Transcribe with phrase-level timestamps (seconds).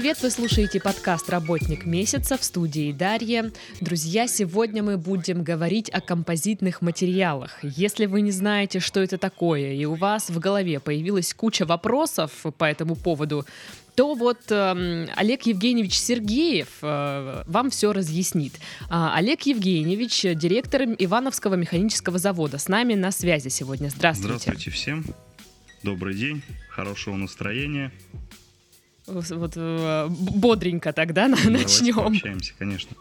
[0.00, 0.22] привет!
[0.22, 3.52] Вы слушаете подкаст «Работник месяца» в студии Дарья.
[3.82, 7.62] Друзья, сегодня мы будем говорить о композитных материалах.
[7.62, 12.32] Если вы не знаете, что это такое, и у вас в голове появилась куча вопросов
[12.56, 13.44] по этому поводу,
[13.94, 18.54] то вот э, Олег Евгеньевич Сергеев э, вам все разъяснит.
[18.88, 23.90] А, Олег Евгеньевич, директор Ивановского механического завода, с нами на связи сегодня.
[23.90, 24.38] Здравствуйте.
[24.38, 25.04] Здравствуйте всем.
[25.82, 27.92] Добрый день, хорошего настроения.
[29.10, 31.94] Вот э, бодренько тогда Давайте начнем.
[31.94, 32.96] Пообщаемся, конечно.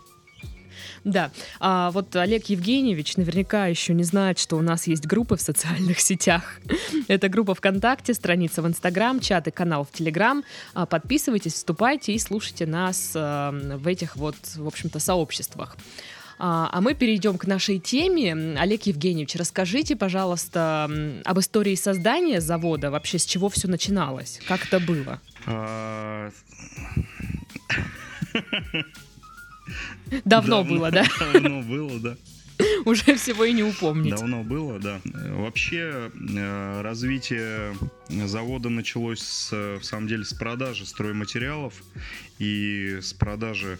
[1.04, 1.32] Да.
[1.59, 5.99] А вот Олег Евгеньевич наверняка еще не знает, что у нас есть группы в социальных
[5.99, 6.59] сетях.
[7.08, 10.44] Это группа ВКонтакте, страница в Инстаграм, чат и канал в Телеграм.
[10.73, 15.77] А, подписывайтесь, вступайте и слушайте нас э, в этих вот, в общем-то, сообществах.
[16.39, 18.55] А, а мы перейдем к нашей теме.
[18.57, 20.90] Олег Евгеньевич, расскажите, пожалуйста,
[21.26, 25.21] об истории создания завода, вообще с чего все начиналось, как это было?
[25.46, 26.31] А,
[30.26, 31.05] Давно было, да?
[31.34, 32.18] Давно было, да.
[32.85, 34.15] Уже всего и не упомнить.
[34.15, 34.99] Давно было, да.
[35.05, 37.76] Вообще э, развитие
[38.09, 41.74] завода началось с, в самом деле с продажи стройматериалов
[42.37, 43.79] и с продажи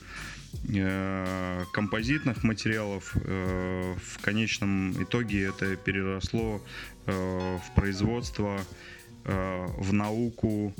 [1.72, 3.16] композитных материалов.
[3.16, 6.62] Э, в конечном итоге это переросло
[7.06, 8.60] в производство,
[9.26, 10.76] в науку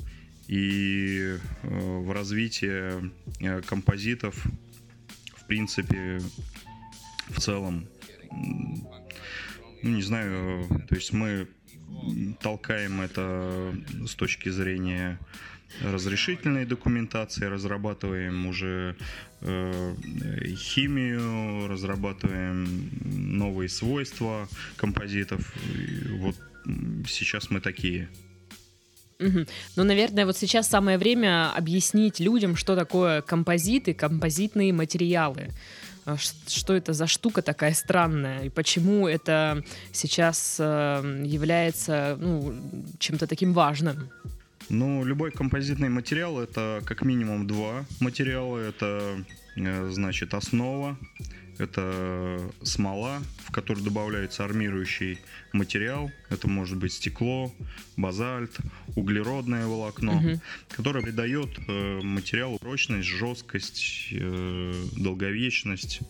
[0.48, 3.12] и в развитие
[3.66, 4.46] композитов
[5.50, 6.22] принципе,
[7.30, 7.88] в целом,
[8.32, 11.48] ну, не знаю, то есть мы
[12.40, 13.74] толкаем это
[14.06, 15.20] с точки зрения
[15.82, 19.04] разрешительной документации, разрабатываем уже э,
[19.42, 25.54] химию, разрабатываем новые свойства композитов.
[26.20, 26.36] Вот
[27.08, 28.10] сейчас мы такие.
[29.20, 35.50] Ну, наверное, вот сейчас самое время объяснить людям, что такое композиты, композитные материалы.
[36.06, 36.16] А,
[36.48, 42.56] что это за штука такая странная и почему это сейчас э, является ну,
[43.00, 44.10] чем-то таким важным?
[44.70, 48.58] Ну, любой композитный материал это как минимум два материала.
[48.60, 49.26] Это
[49.56, 50.96] э, значит основа,
[51.58, 55.20] это смола, в которую добавляется армирующий
[55.54, 56.12] материал.
[56.30, 57.52] Это может быть стекло,
[57.98, 58.58] базальт,
[58.96, 60.42] углеродное волокно, угу.
[60.70, 66.02] которое придает э, материалу прочность, жесткость, э, долговечность.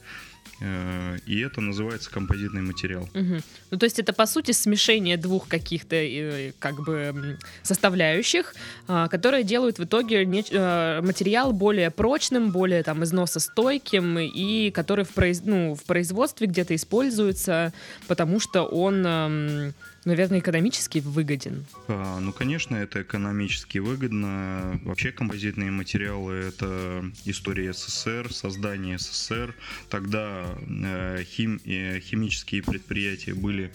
[0.61, 3.03] Э, и это называется композитный материал.
[3.13, 3.41] Угу.
[3.71, 8.55] Ну, то есть это, по сути, смешение двух каких-то э, как бы составляющих,
[8.87, 15.13] а, которые делают в итоге э, материал более прочным, более там износостойким, и который в,
[15.13, 15.41] произ...
[15.43, 17.73] ну, в производстве где-то используется,
[18.07, 19.73] потому что он
[20.05, 21.65] наверное, экономически выгоден.
[21.87, 24.79] А, ну, конечно, это экономически выгодно.
[24.83, 29.55] Вообще композитные материалы— это история СССР, создание СССР.
[29.89, 33.71] Тогда э, хим, э, химические предприятия были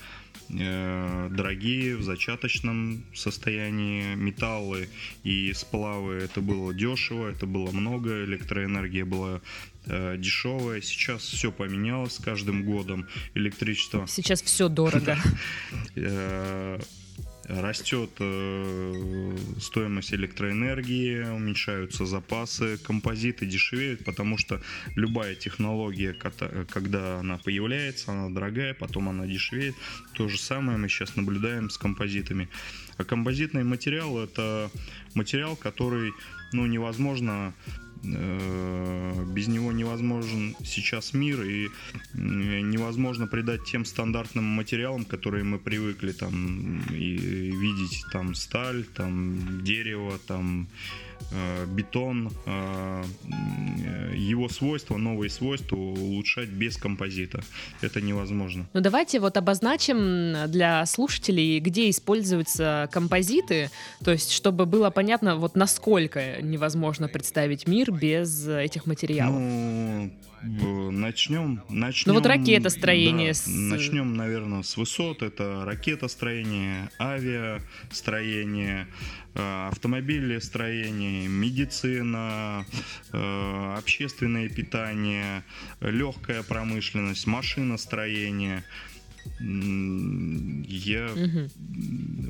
[0.48, 4.14] дорогие, в зачаточном состоянии.
[4.14, 4.88] Металлы
[5.22, 9.40] и сплавы это было дешево, это было много, электроэнергия была
[9.86, 10.80] э, дешевая.
[10.80, 13.06] Сейчас все поменялось с каждым годом.
[13.34, 14.06] Электричество...
[14.06, 15.16] Сейчас все дорого.
[17.48, 24.62] Растет э, стоимость электроэнергии, уменьшаются запасы, композиты дешевеют, потому что
[24.94, 29.74] любая технология, когда она появляется, она дорогая, потом она дешевеет.
[30.14, 32.48] То же самое мы сейчас наблюдаем с композитами.
[32.96, 34.70] А композитный материал это
[35.14, 36.12] материал, который
[36.52, 37.52] ну, невозможно
[38.04, 41.68] без него невозможен сейчас мир и
[42.14, 50.18] невозможно придать тем стандартным материалам, которые мы привыкли там и видеть там сталь, там дерево,
[50.26, 50.68] там
[51.13, 51.13] Э,
[51.66, 53.04] бетон, э,
[54.16, 57.42] его свойства, новые свойства улучшать без композита.
[57.80, 58.66] Это невозможно.
[58.72, 63.70] Ну давайте вот обозначим для слушателей, где используются композиты,
[64.04, 69.40] то есть чтобы было понятно, вот насколько невозможно представить мир без этих материалов.
[69.40, 70.10] Ну,
[70.44, 72.12] начнем, начнем.
[72.12, 73.28] Ну вот ракетостроение.
[73.28, 73.46] Да, с...
[73.46, 75.22] Начнем, наверное, с высот.
[75.22, 78.86] Это ракетостроение, авиастроение,
[79.36, 82.64] Э, автомобилестроение, медицина,
[83.12, 85.42] э, общественное питание,
[85.80, 88.62] легкая промышленность, машиностроение.
[89.40, 91.06] Я...
[91.06, 91.48] Угу.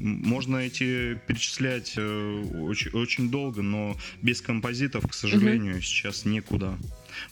[0.04, 5.82] Можно эти перечислять э, очень, очень долго, но без композитов, к сожалению, угу.
[5.82, 6.78] сейчас некуда.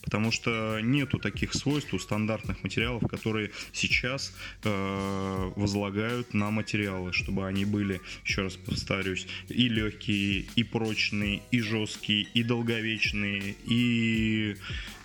[0.02, 4.34] потому что нету таких свойств у стандартных материалов, которые сейчас
[4.64, 11.60] э, возлагают на материалы, чтобы они были, еще раз повторюсь, и легкие, и прочные, и
[11.60, 14.56] жесткие, и долговечные, и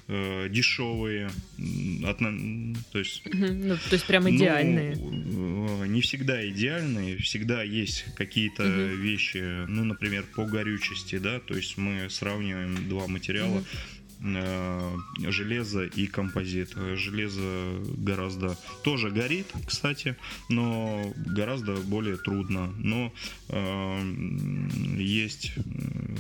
[0.08, 1.30] э, дешевые,
[2.06, 4.96] от, то есть, ну, то есть прям идеальные.
[4.96, 8.96] Ну, не всегда идеальные, всегда есть какие-то угу.
[8.98, 13.58] вещи, ну, например, по горючести, да, то есть мы сравниваем два материала.
[13.58, 16.74] Угу Э, железо и композит.
[16.96, 20.16] Железо гораздо тоже горит, кстати,
[20.50, 22.74] но гораздо более трудно.
[22.78, 23.14] Но
[23.50, 24.00] э,
[24.98, 25.54] есть,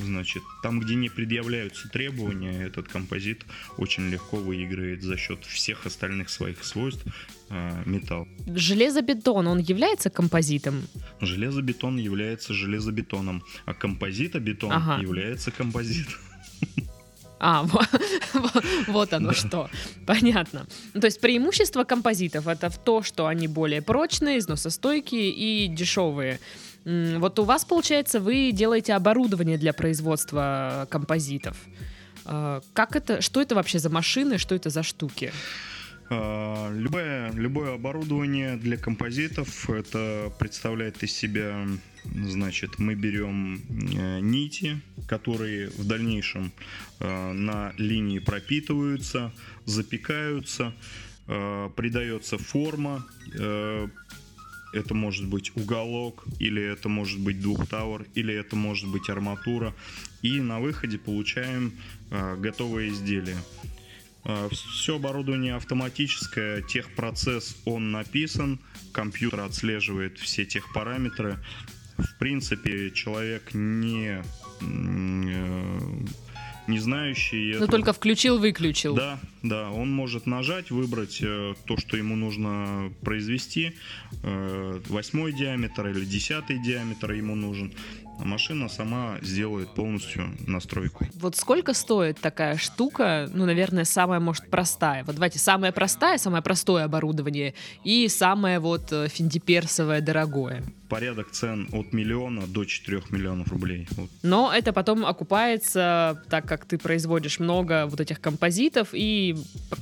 [0.03, 3.45] значит, там, где не предъявляются требования, этот композит
[3.77, 7.03] очень легко выигрывает за счет всех остальных своих свойств
[7.49, 8.27] э, металл.
[8.47, 10.83] Железобетон, он является композитом?
[11.19, 15.01] Железобетон является железобетоном, а композитобетон ага.
[15.01, 16.13] является композитом.
[17.39, 17.65] А,
[18.87, 19.69] вот оно что.
[20.05, 20.65] Понятно.
[20.93, 26.39] То есть преимущество композитов это в то, что они более прочные, износостойкие и дешевые.
[26.85, 31.57] Вот у вас, получается, вы делаете оборудование для производства композитов.
[32.25, 35.31] А, как это, что это вообще за машины, что это за штуки?
[36.09, 41.67] А, любое, любое оборудование для композитов это представляет из себя,
[42.05, 46.53] значит, мы берем э, нити, которые в дальнейшем
[46.99, 49.33] э, на линии пропитываются,
[49.65, 50.73] запекаются,
[51.27, 53.05] э, придается форма,
[54.73, 59.73] это может быть уголок, или это может быть двухтауэр, или это может быть арматура.
[60.21, 61.71] И на выходе получаем
[62.11, 63.37] готовое изделие.
[64.29, 68.59] А, Все оборудование автоматическое, техпроцесс он написан,
[68.91, 71.37] компьютер отслеживает все тех параметры.
[71.97, 74.21] В принципе, человек не
[74.61, 75.79] э,
[76.67, 77.53] не знающий.
[77.53, 77.67] Но это...
[77.67, 78.95] только включил-выключил.
[78.95, 83.73] Да, да, он может нажать, выбрать э, то, что ему нужно произвести.
[84.23, 87.73] Э, восьмой диаметр или десятый диаметр ему нужен
[88.19, 91.05] а машина сама сделает полностью настройку.
[91.15, 93.29] Вот сколько стоит такая штука?
[93.33, 95.03] Ну, наверное, самая, может, простая.
[95.03, 97.53] Вот давайте, самая простая, самое простое оборудование
[97.83, 103.87] и самое вот э, финдиперсовое дорогое порядок цен от миллиона до 4 миллионов рублей.
[103.91, 104.09] Вот.
[104.23, 109.35] Но это потом окупается, так как ты производишь много вот этих композитов и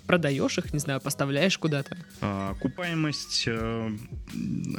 [0.07, 1.97] продаешь их, не знаю, поставляешь куда-то.
[2.21, 3.91] А, окупаемость э,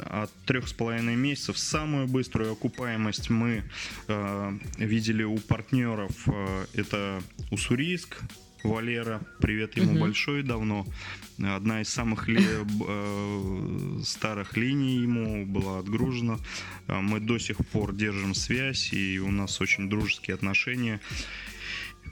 [0.05, 1.57] от трех с половиной месяцев.
[1.57, 3.63] Самую быструю окупаемость мы
[4.07, 6.11] э, видели у партнеров.
[6.27, 7.21] Э, это
[7.51, 8.17] Уссурийск,
[8.63, 9.99] Валера, привет ему угу.
[9.99, 10.85] большой давно.
[11.39, 16.39] Одна из самых ли, э, старых линий ему была отгружена.
[16.87, 20.99] Э, мы до сих пор держим связь, и у нас очень дружеские отношения.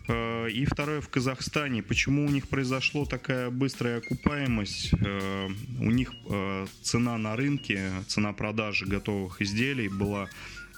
[0.07, 1.81] Э, и второе в Казахстане.
[1.81, 4.94] Почему у них произошла такая быстрая окупаемость?
[4.94, 5.50] Э,
[5.80, 6.13] у них
[6.81, 10.30] цена на рынке, цена продажи готовых изделий была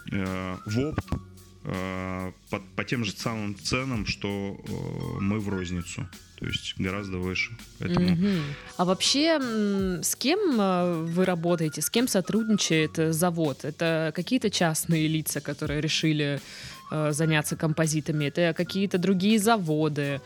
[0.09, 1.37] в опт Э,
[2.49, 6.07] по, по тем же самым ценам, что э, мы в розницу.
[6.39, 7.57] То есть гораздо выше.
[7.79, 8.13] Поэтому...
[8.13, 8.41] Угу.
[8.77, 9.39] А вообще,
[10.01, 13.65] с кем э, вы работаете, с кем сотрудничает завод?
[13.65, 16.39] Это какие-то частные лица, которые решили
[16.89, 20.21] заняться композитами, это какие-то другие заводы.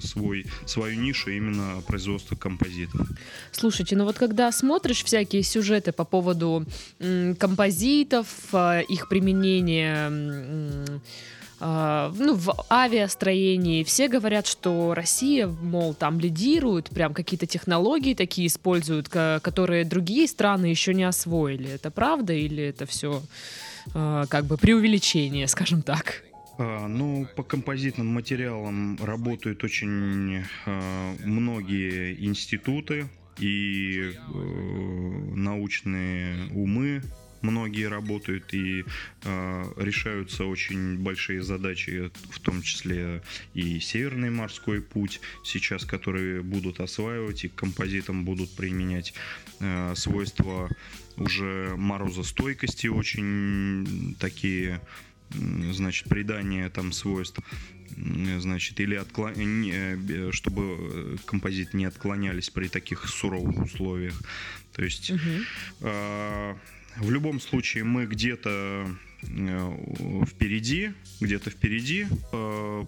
[0.00, 3.06] свой, свою нишу именно производства композитов.
[3.52, 6.64] Слушайте, ну вот когда смотришь всякие сюжеты по поводу
[7.38, 8.26] композитов,
[8.88, 10.10] их применения
[11.60, 13.84] ну, в авиастроении.
[13.84, 20.66] Все говорят, что Россия, мол, там лидирует, прям какие-то технологии такие используют, которые другие страны
[20.66, 21.70] еще не освоили.
[21.70, 23.22] Это правда или это все
[23.92, 26.24] а, как бы преувеличение, скажем так?
[26.58, 30.44] А, ну, по композитным материалам работают очень
[31.24, 33.06] многие институты
[33.38, 34.14] и э,
[35.34, 37.02] научные умы
[37.44, 38.84] многие работают и
[39.22, 43.22] э, решаются очень большие задачи, в том числе
[43.54, 49.14] и Северный морской путь, сейчас которые будут осваивать и к композитам будут применять
[49.60, 50.68] э, свойства
[51.16, 54.80] уже морозостойкости очень такие
[55.72, 57.40] значит, придание там свойств,
[58.38, 59.34] значит, или отклон...
[59.36, 64.20] Э, чтобы композит не отклонялись при таких суровых условиях.
[64.72, 65.20] То есть угу.
[65.80, 66.54] э,
[66.96, 68.86] в любом случае мы где-то
[69.22, 72.84] э, впереди, где-то впереди э,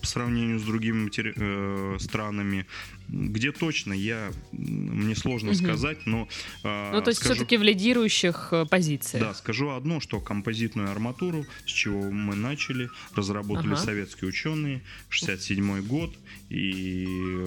[0.00, 2.66] по сравнению с другими э, странами.
[3.08, 5.58] Где точно, я мне сложно угу.
[5.58, 6.28] сказать, но...
[6.64, 9.22] Ну, то есть скажу, все-таки в лидирующих позициях.
[9.22, 13.76] Да, скажу одно, что композитную арматуру, с чего мы начали, разработали ага.
[13.76, 16.14] советские ученые, 67 год,
[16.48, 17.46] и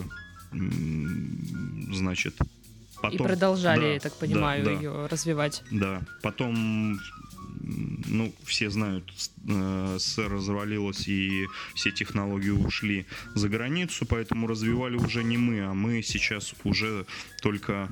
[1.92, 2.36] значит,
[3.12, 4.78] Потом, и продолжали, да, я так понимаю, да, да.
[4.78, 5.64] ее развивать.
[5.72, 6.02] Да.
[6.22, 7.00] Потом
[8.08, 9.12] ну, все знают,
[9.48, 15.74] э, СССР развалилась и все технологии ушли за границу, поэтому развивали уже не мы, а
[15.74, 17.06] мы сейчас уже
[17.42, 17.90] только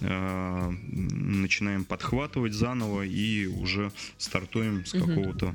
[0.00, 5.06] э, начинаем подхватывать заново и уже стартуем с угу.
[5.06, 5.54] какого-то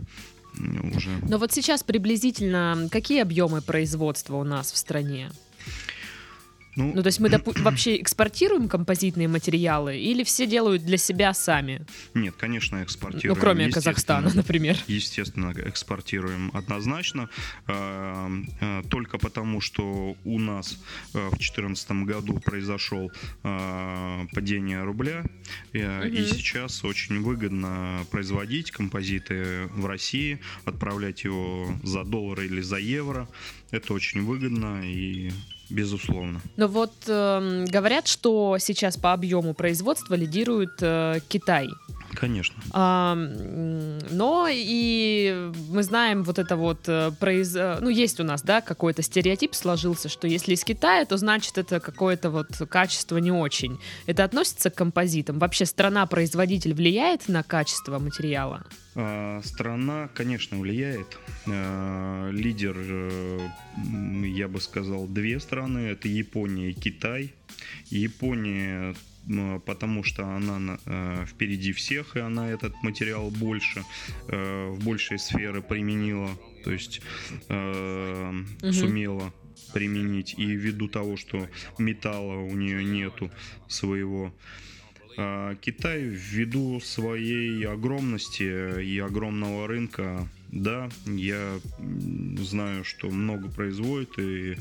[0.96, 1.10] уже.
[1.28, 5.32] Но вот сейчас приблизительно какие объемы производства у нас в стране?
[6.76, 11.34] Ну, ну то есть мы допу- вообще экспортируем композитные материалы или все делают для себя
[11.34, 11.86] сами?
[12.14, 13.36] Нет, конечно, экспортируем.
[13.36, 14.78] Ну, кроме Казахстана, например.
[14.88, 17.30] Естественно, экспортируем однозначно.
[17.68, 18.30] Э,
[18.62, 20.80] э, только потому, что у нас
[21.14, 23.12] э, в 2014 году произошел
[23.42, 25.24] падение рубля,
[25.74, 25.78] угу.
[25.78, 33.28] и сейчас очень выгодно производить композиты в России, отправлять его за доллар или за евро.
[33.72, 35.32] Это очень выгодно и
[35.70, 36.42] Безусловно.
[36.58, 41.70] Но вот э, говорят, что сейчас по объему производства лидирует э, Китай.
[42.13, 42.56] Конечно.
[42.72, 47.56] А, но и мы знаем вот это вот э, произ...
[47.56, 51.58] Э, ну есть у нас, да, какой-то стереотип сложился, что если из Китая, то значит
[51.58, 53.80] это какое-то вот качество не очень.
[54.06, 55.39] Это относится к композитам?
[55.39, 58.66] Вообще страна-производитель влияет на качество материала?
[58.96, 61.18] А, страна, конечно, влияет.
[61.48, 63.39] А, лидер, э,
[64.25, 65.80] я бы сказал, две страны.
[65.80, 67.34] Это Япония и Китай.
[67.89, 68.96] Япония
[69.66, 73.84] потому что она э, впереди всех, и она этот материал больше,
[74.28, 76.30] э, в большей сферы применила,
[76.64, 77.02] то есть
[77.48, 78.74] угу.
[78.74, 79.34] сумела
[79.74, 80.36] применить.
[80.38, 81.48] И ввиду того, что
[81.78, 83.30] металла у нее нету
[83.68, 84.34] своего,
[85.18, 91.60] а Китай ввиду своей огромности и огромного рынка, да, я
[92.38, 94.56] знаю, что много производит и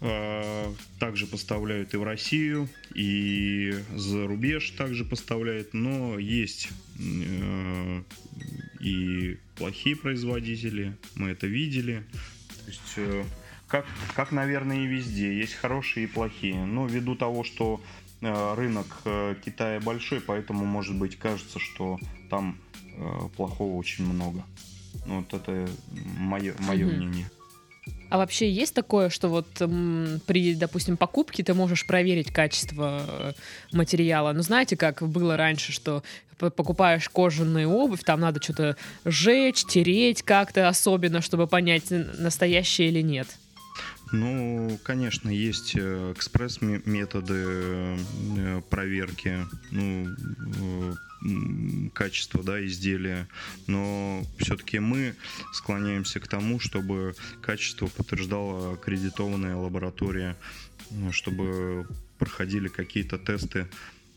[0.00, 6.68] а, также поставляют и в Россию, и за рубеж также поставляют, но есть
[6.98, 8.02] э,
[8.80, 12.04] и плохие производители, мы это видели.
[12.64, 13.24] То есть, э,
[13.68, 16.64] как, как, наверное, и везде, есть хорошие и плохие.
[16.64, 17.80] Но ввиду того, что
[18.20, 18.86] э, рынок
[19.44, 22.58] Китая большой, поэтому, может быть, кажется, что там
[23.36, 24.44] плохого очень много.
[25.06, 25.68] Ну, вот это
[26.18, 26.96] мое, мое mm-hmm.
[26.96, 27.30] мнение.
[28.10, 29.46] А вообще есть такое, что вот
[30.26, 33.32] при, допустим, покупке ты можешь проверить качество э,
[33.72, 34.32] материала?
[34.32, 36.02] Ну, знаете, как было раньше, что
[36.36, 43.28] покупаешь кожаную обувь, там надо что-то сжечь, тереть как-то особенно, чтобы понять, настоящее или нет?
[44.12, 49.46] Ну, конечно, есть э, экспресс-методы э, проверки.
[49.70, 50.14] Ну,
[51.94, 53.28] качества да, изделия,
[53.68, 55.14] но все-таки мы
[55.52, 60.36] склоняемся к тому, чтобы качество подтверждала аккредитованная лаборатория,
[61.12, 61.86] чтобы
[62.18, 63.68] проходили какие-то тесты.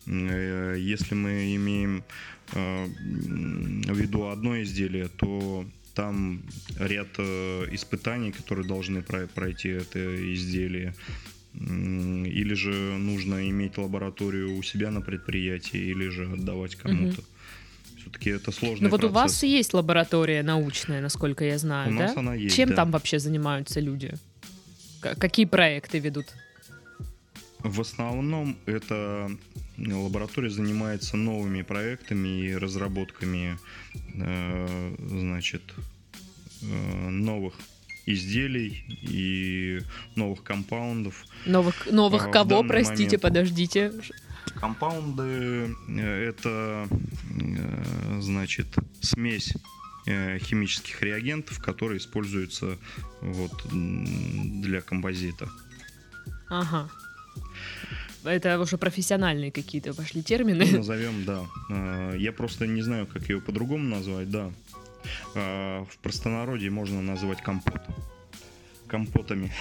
[0.08, 2.04] Э, если мы имеем
[2.54, 6.44] э, в виду одно изделие, то там
[6.78, 10.94] ряд э, испытаний, которые должны пройти это изделие
[11.58, 17.22] или же нужно иметь лабораторию у себя на предприятии, или же отдавать кому-то.
[17.22, 17.28] Угу.
[18.02, 19.12] Все-таки это сложный Ну вот процесс.
[19.12, 22.08] у вас есть лаборатория научная, насколько я знаю, у да?
[22.08, 22.76] Нас она есть, Чем да.
[22.76, 24.14] там вообще занимаются люди?
[25.00, 26.26] Какие проекты ведут?
[27.66, 29.36] В основном это
[29.80, 33.58] лаборатория занимается новыми проектами и разработками,
[34.14, 35.64] э, значит,
[36.62, 37.56] э, новых
[38.06, 39.82] изделий и
[40.16, 41.26] новых компаундов.
[41.48, 43.22] Новых, новых а, кого, простите, момент.
[43.24, 43.92] подождите?
[44.60, 48.68] Компаунды э, это, э, значит,
[49.02, 49.56] смесь
[50.06, 52.78] э, химических реагентов, которые используются
[53.22, 55.50] вот, для композита.
[56.48, 56.92] Ага.
[58.24, 60.66] Это уже профессиональные какие-то пошли термины.
[60.72, 61.42] Ну, назовем, да.
[61.70, 64.52] Э, я просто не знаю, как его по-другому назвать, да.
[65.36, 67.82] Э, в простонародье можно назвать компот.
[68.88, 69.52] Компотами.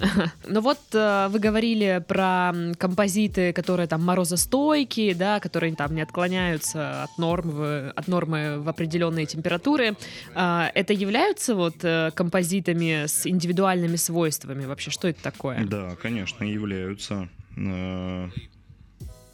[0.46, 7.04] Ну вот э, вы говорили про композиты, которые там морозостойкие, да, которые там не отклоняются
[7.04, 9.96] от нормы, от нормы в определенные температуры.
[10.34, 14.90] А, это являются вот э, композитами с индивидуальными свойствами вообще?
[14.90, 15.64] Что это такое?
[15.64, 17.28] Да, конечно, являются.
[17.56, 18.28] Э,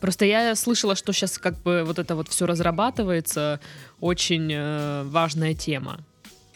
[0.01, 3.61] Просто я слышала, что сейчас как бы вот это вот все разрабатывается,
[3.99, 4.55] очень
[5.09, 6.05] важная тема.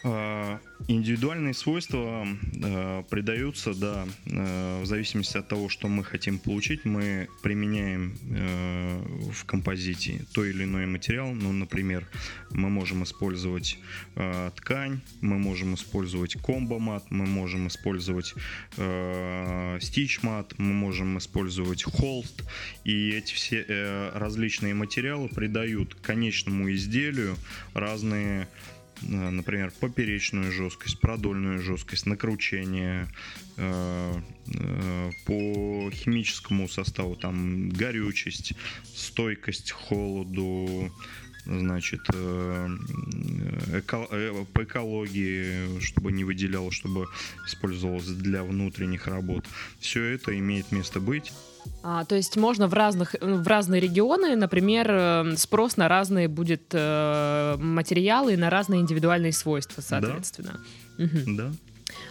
[0.03, 6.85] А, индивидуальные свойства э, придаются, да, э, в зависимости от того, что мы хотим получить,
[6.85, 11.31] мы применяем э, в композите той или иной материал.
[11.33, 12.07] Ну, например,
[12.49, 13.77] мы можем использовать
[14.15, 18.33] э, ткань, мы можем использовать комбо-мат, мы можем использовать
[18.77, 19.79] э,
[20.57, 22.43] мы можем использовать холст.
[22.83, 27.35] И эти все э, различные материалы придают конечному изделию
[27.73, 33.09] разные Э, например, поперечную жесткость, продольную жесткость, накручение,
[33.57, 34.13] э,
[34.53, 38.53] э, по химическому составу там горючесть,
[38.93, 40.91] стойкость холоду,
[41.45, 42.01] значит,
[43.73, 44.07] эко,
[44.53, 47.07] по экологии, чтобы не выделяло, чтобы
[47.47, 49.45] использовалось для внутренних работ.
[49.79, 51.31] Все это имеет место быть.
[51.83, 56.63] А, то есть можно в разных в разные регионы, например, э, спрос на разные будет
[56.73, 60.59] э, материалы на разные индивидуальные свойства, соответственно.
[60.97, 61.05] Да.
[61.05, 61.35] Угу.
[61.37, 61.51] да.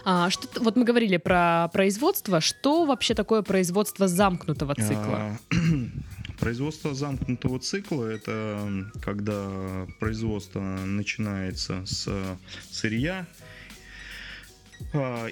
[0.03, 2.41] А, что, вот мы говорили про производство.
[2.41, 5.37] Что вообще такое производство замкнутого цикла?
[5.49, 5.55] А,
[6.39, 12.09] производство замкнутого цикла это когда производство начинается с
[12.71, 13.50] сырья а,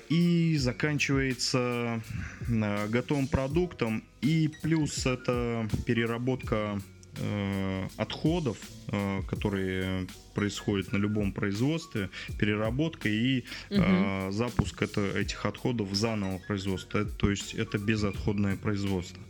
[0.10, 2.02] и заканчивается
[2.50, 4.04] а, готовым продуктом.
[4.22, 6.80] И плюс это переработка
[7.18, 8.58] э, отходов,
[8.88, 14.32] э, которые происходят на любом производстве, переработка и угу.
[14.32, 17.04] запуск это, этих отходов заново производство.
[17.06, 19.22] То есть это безотходное производство.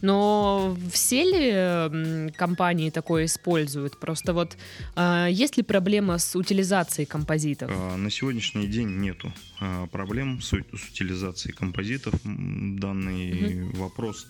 [0.00, 3.98] Но все ли компании такое используют?
[3.98, 4.56] Просто вот
[4.96, 7.70] э, есть ли проблема с утилизацией композитов?
[7.72, 12.14] А, на сегодняшний день нету а, проблем с, с утилизацией композитов.
[12.24, 13.76] Данный угу.
[13.78, 14.26] вопрос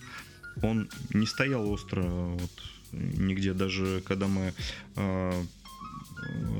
[0.61, 2.51] он не стоял остро вот,
[2.91, 4.53] нигде, даже когда мы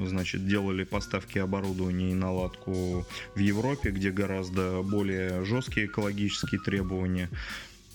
[0.05, 3.05] значит, делали поставки оборудования и наладку
[3.35, 7.29] в Европе, где гораздо более жесткие экологические требования.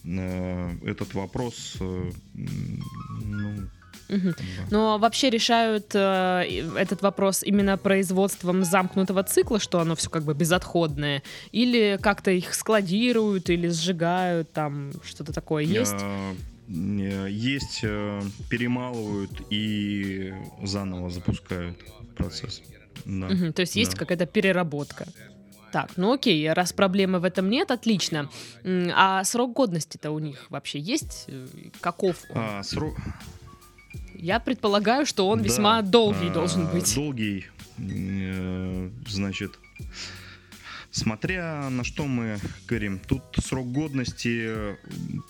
[0.05, 3.69] Э, этот вопрос, э, ну,
[4.09, 4.35] Угу.
[4.73, 10.35] Но вообще решают э, этот вопрос именно производством замкнутого цикла, что оно все как бы
[10.35, 15.95] безотходное, или как-то их складируют или сжигают, там что-то такое есть?
[15.95, 16.35] Э,
[17.31, 17.83] есть,
[18.49, 20.35] перемалывают и
[20.65, 21.79] заново запускают
[22.17, 22.63] процесс.
[23.05, 23.29] Да.
[23.29, 23.81] Угу, то есть да.
[23.81, 25.07] есть какая-то переработка.
[25.73, 28.29] Так, ну окей, раз проблемы в этом нет, отлично.
[28.65, 31.25] А срок годности-то у них вообще есть?
[31.29, 31.47] Э,
[31.81, 32.37] каков он?
[32.37, 32.97] А, срок...
[34.15, 36.95] Я предполагаю, что он да, весьма долгий а, должен быть.
[36.95, 37.47] Долгий,
[37.79, 39.59] э, значит,
[40.91, 44.77] смотря на что мы говорим, тут срок годности, э,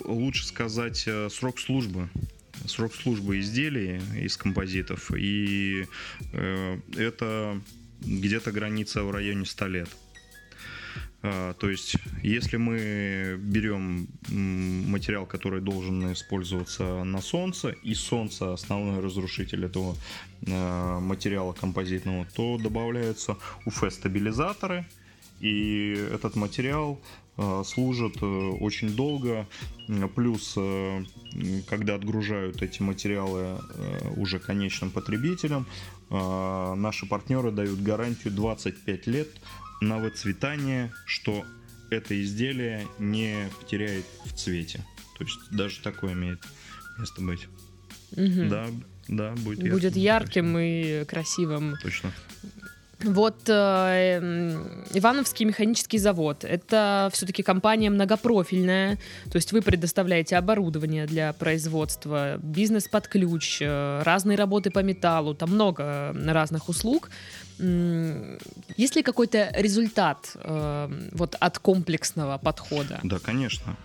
[0.05, 2.09] лучше сказать, срок службы
[2.66, 5.87] срок службы изделий из композитов, и
[6.33, 7.61] э, это
[8.00, 9.88] где-то граница в районе 100 лет.
[11.22, 19.00] А, то есть, если мы берем материал, который должен использоваться на солнце, и солнце основной
[19.00, 19.96] разрушитель этого
[20.48, 24.87] а, материала композитного, то добавляются УФ-стабилизаторы,
[25.40, 27.00] и этот материал
[27.40, 29.46] а, служит э, очень долго.
[30.14, 31.04] Плюс, э,
[31.68, 35.66] когда отгружают эти материалы э, уже конечным потребителям,
[36.11, 39.28] наши партнеры дают гарантию 25 лет
[39.81, 41.45] на выцветание, что
[41.90, 44.85] это изделие не потеряет в цвете.
[45.19, 46.40] То есть даже такое имеет
[46.99, 47.49] место быть.
[48.12, 48.49] Угу.
[48.49, 48.66] Да,
[49.09, 49.73] да, будет ярким.
[49.73, 51.77] Будет ярким и красивым.
[51.83, 52.12] Точно.
[53.05, 54.19] Вот э,
[54.93, 56.45] Ивановский механический завод.
[56.45, 58.99] Это все-таки компания многопрофильная.
[59.31, 65.35] То есть вы предоставляете оборудование для производства, бизнес под ключ, э, разные работы по металлу,
[65.35, 67.11] там много разных услуг.
[67.59, 73.01] Есть ли какой-то результат э, вот от комплексного подхода?
[73.03, 73.77] Да, конечно.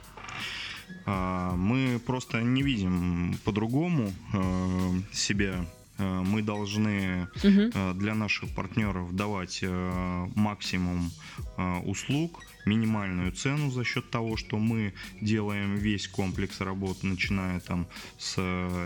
[1.05, 7.93] А, мы просто не видим по-другому э, себя Э, мы должны угу.
[7.93, 9.63] для наших партнеров давать
[10.35, 11.11] максимум
[11.85, 18.35] услуг, минимальную цену за счет того, что мы делаем весь комплекс работ, начиная там с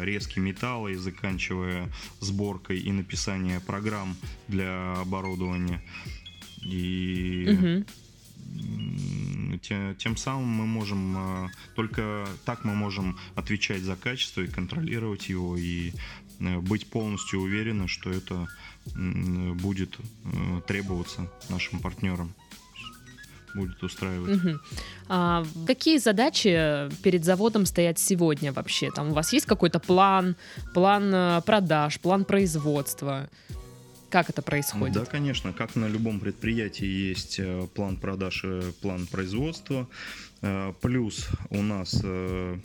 [0.01, 4.15] резки металла и заканчивая сборкой и написанием программ
[4.47, 5.81] для оборудования.
[6.61, 7.85] И угу
[9.61, 15.29] тем, тем самым мы можем э, только так мы можем отвечать за качество и контролировать
[15.29, 15.93] его и э,
[16.39, 18.47] быть полностью уверены, что это
[18.95, 22.33] будет э, требоваться нашим партнерам
[23.55, 24.37] будет устраивать.
[24.37, 24.59] Угу.
[25.07, 28.91] А, какие задачи перед заводом стоят сегодня вообще?
[28.91, 30.35] Там у вас есть какой-то план,
[30.73, 33.27] план продаж, план производства?
[34.09, 34.95] Как это происходит?
[34.95, 35.53] Да, конечно.
[35.53, 39.87] Как на любом предприятии есть э, план продаж и план производства.
[40.41, 42.57] Э, плюс у нас э,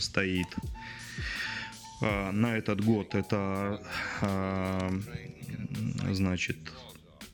[0.00, 0.48] стоит
[2.00, 3.80] на этот год это
[6.10, 6.56] значит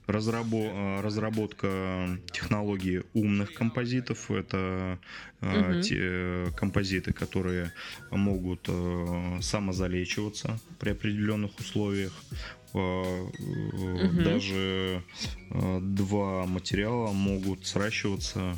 [0.07, 4.31] разработка технологии умных композитов.
[4.31, 4.98] Это
[5.40, 5.81] угу.
[5.83, 7.72] те композиты, которые
[8.11, 8.68] могут
[9.40, 12.12] самозалечиваться при определенных условиях
[12.74, 14.22] угу.
[14.22, 15.03] даже
[15.50, 18.57] э, два материала могут сращиваться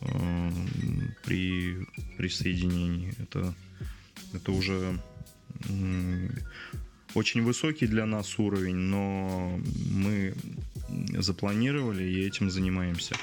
[0.00, 0.50] э,
[1.24, 1.86] при
[2.16, 3.14] присоединении.
[3.20, 3.54] Это,
[4.34, 4.98] это уже
[7.14, 10.34] очень высокий для нас уровень, но мы
[11.18, 13.14] запланировали и этим занимаемся.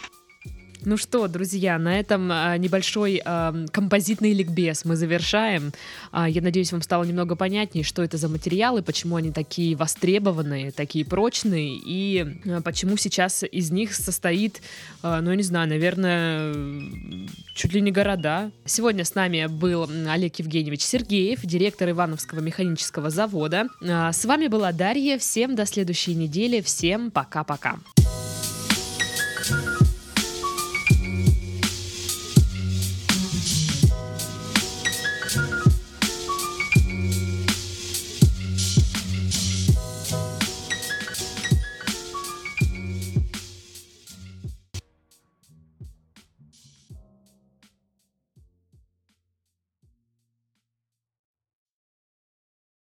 [0.86, 5.74] Ну что, друзья, на этом а, небольшой а, композитный ликбез мы завершаем.
[6.14, 10.72] А, я надеюсь, вам стало немного понятнее, что это за материалы, почему они такие востребованные,
[10.72, 12.26] такие прочные, и
[12.64, 14.62] почему сейчас из них состоит,
[15.04, 16.54] а, ну, я не знаю, наверное,
[17.54, 18.50] чуть ли не города.
[18.64, 23.68] Сегодня с нами был Олег Евгеньевич Сергеев, директор Ивановского механического завода.
[23.82, 25.18] С вами была Дарья.
[25.18, 26.62] Всем до следующей недели.
[26.62, 27.80] Всем пока-пока.